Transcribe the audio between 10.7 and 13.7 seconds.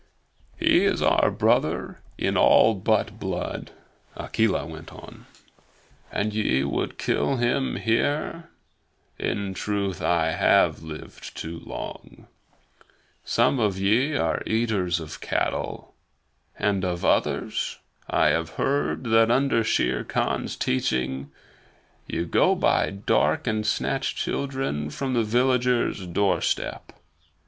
lived too long. Some